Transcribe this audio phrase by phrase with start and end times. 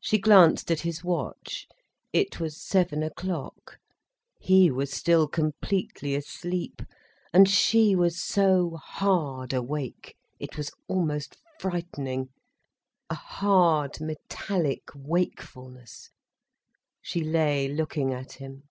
[0.00, 1.68] She glanced at his watch;
[2.12, 3.78] it was seven o'clock.
[4.40, 6.82] He was still completely asleep.
[7.32, 12.26] And she was so hard awake, it was almost frightening—a
[13.14, 16.10] hard, metallic wakefulness.
[17.00, 18.64] She lay looking at him.